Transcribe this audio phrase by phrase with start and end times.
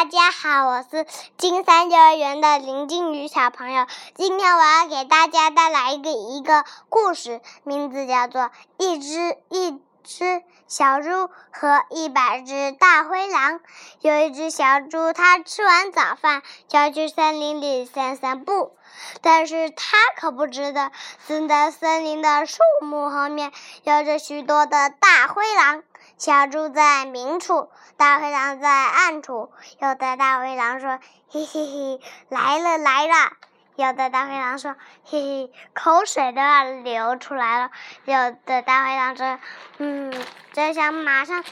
[0.00, 3.86] 大家好，我是金山幼儿园的林静宇小朋友。
[4.14, 8.44] 今天我要给大家带来一个一个故事，名字叫做
[8.78, 13.58] 《一只一只小猪和一百只大灰狼》。
[14.00, 18.74] 有一只小猪，它吃完早饭就要去森林里散散步，
[19.20, 20.90] 但是它可不知道，
[21.28, 25.82] 正在森林的树木后面有着许多的大灰狼。
[26.20, 29.50] 小猪在明处，大灰狼在暗处。
[29.78, 31.00] 有的大灰狼说
[31.32, 33.32] ：“嘿嘿嘿，来了来了。”
[33.74, 37.70] 有的大灰狼说：“嘿嘿，口水都要流出来了。”
[38.04, 39.38] 有的大灰狼说
[39.78, 40.12] ：“嗯，
[40.52, 41.42] 真想马上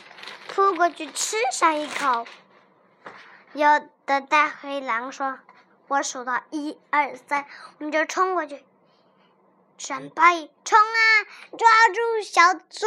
[0.48, 2.26] 扑过去吃上一口。”
[3.54, 3.66] 有
[4.04, 5.38] 的大灰狼说
[5.88, 7.46] ：“我数到一二三，
[7.78, 8.62] 我们就冲过去。”
[9.78, 11.00] 准备冲啊！
[11.56, 12.86] 抓住小猪，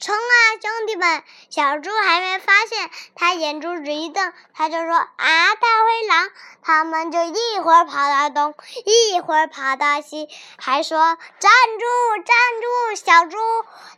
[0.00, 1.22] 冲啊，兄弟们！
[1.48, 6.30] 小猪还没发现，他眼珠子一瞪，他就说：“啊，大灰狼！”
[6.64, 10.98] 他们就一会儿跑到东，一会儿跑到西，还说
[11.38, 13.38] ：“站住，站住！”小猪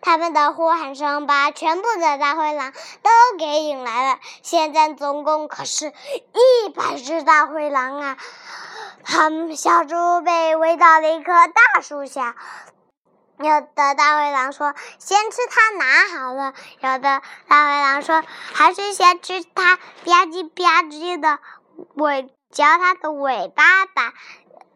[0.03, 4.20] 他们的呼喊声把全部的大灰狼都给引来了。
[4.42, 8.19] 现在总共可是一百只大灰狼啊！
[9.05, 12.34] 他们小猪被围到了一棵大树下，
[13.38, 18.24] 有的大灰狼说：“先吃它拿好了。”有的大灰狼说
[18.55, 19.83] ：“还是先吃它吧
[20.27, 21.38] 唧吧唧的
[21.94, 24.14] 尾，嚼它的尾巴吧，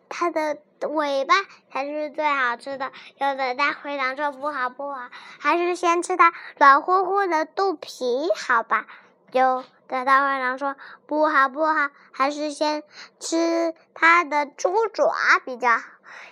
[0.08, 1.34] 它的尾巴
[1.72, 5.08] 才是最好吃的。”有的大灰狼说：“不好不好，
[5.40, 8.86] 还是先吃它软乎乎的肚皮好吧。”
[9.32, 10.76] 有的大灰狼说
[11.06, 12.82] ：“不好不好，还是先
[13.20, 15.12] 吃它的猪爪
[15.44, 15.84] 比较好。”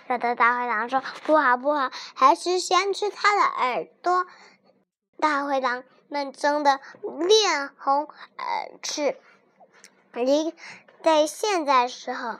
[0.09, 4.25] 有的大灰狼说：“不好不好，还是先吃它的耳朵。”
[5.19, 9.15] 大灰狼们争得面红耳赤。
[10.13, 10.55] 离
[11.03, 12.39] 在现在时候，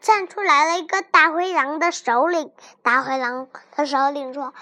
[0.00, 2.52] 站出来了一个大灰狼的首领。
[2.82, 4.54] 大灰狼的首领说：“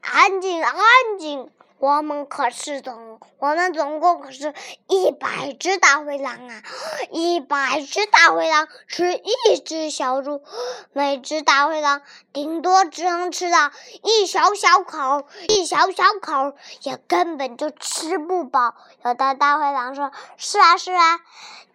[0.00, 0.74] 安静，安
[1.18, 1.50] 静。”
[1.82, 4.54] 我们可是总，我们总共可是
[4.86, 6.62] 一百只大灰狼啊！
[7.10, 10.44] 一百只大灰狼吃一只小猪，
[10.92, 13.72] 每只大灰狼顶多只能吃到
[14.04, 18.76] 一小小口，一小小口也根本就吃不饱。
[19.04, 21.18] 有的大灰狼说：“是啊，是啊，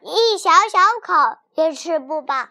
[0.03, 2.45] 一小小口也吃不饱。”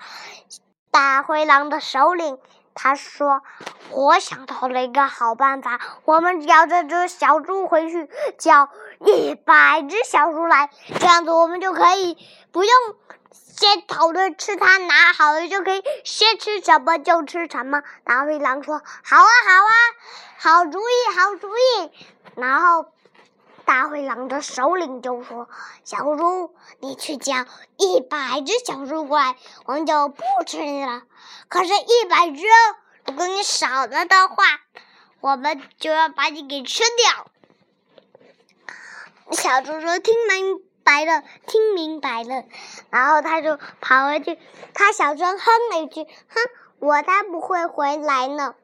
[0.93, 2.39] 大灰狼的首领。
[2.76, 3.42] 他说
[3.91, 8.69] ：“我想到了一个好办法，我们只要这只小猪回去叫
[9.00, 10.69] 一百只小猪来，
[11.00, 12.19] 这样子我们就可以
[12.53, 12.72] 不用
[13.32, 21.91] 先讨论吃它拿好了，就可以先吃什么就吃什么。”大灰狼说：“好啊，好啊，好主意，好主意。”
[22.36, 22.86] 然后。
[23.66, 25.49] 大灰狼的首领就说
[25.82, 27.44] ：“小猪，你去叫
[27.77, 31.03] 一百只小猪过来，我们就不吃你了。
[31.49, 32.44] 可是，一百只，
[33.06, 34.44] 如果你少了的话，
[35.21, 37.27] 我们就要把你给吃掉。”
[39.34, 42.44] 小猪说：“听明白了，听明白了。”
[42.91, 44.38] 然后他就跑回去，
[44.75, 46.41] 他小声哼了一句：“哼，
[46.78, 48.54] 我才不会回来呢。”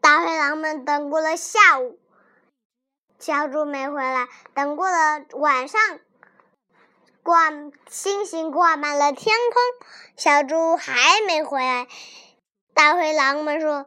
[0.00, 1.98] 大灰狼们等过了下午。
[3.18, 5.80] 小猪没回来，等过了晚上，
[7.24, 7.50] 挂
[7.90, 10.92] 星星挂满了天空，小猪还
[11.26, 11.88] 没回来。
[12.74, 13.86] 大灰狼们说：“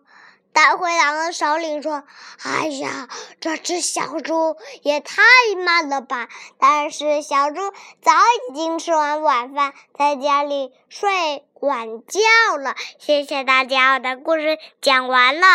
[0.51, 2.03] 大灰狼的首领说，
[2.43, 3.07] 哎呀，
[3.39, 5.21] 这只小猪也太
[5.65, 6.27] 慢了吧！”
[6.59, 7.61] 但是小猪
[8.01, 8.11] 早
[8.49, 12.75] 已经吃完晚饭，在家里睡晚觉了。
[12.99, 15.47] 谢谢大家，我的故事讲完了。